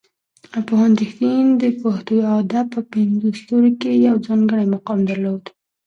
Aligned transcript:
پوهاند 0.65 0.97
رښتین 1.03 1.45
د 1.61 1.63
پښتو 1.81 2.15
ادب 2.39 2.65
په 2.75 2.81
پنځو 2.91 3.27
ستورو 3.39 3.69
کې 3.79 3.91
یو 4.07 4.15
ځانګړی 4.27 4.65
مقام 4.75 4.99
درلود. 5.09 5.43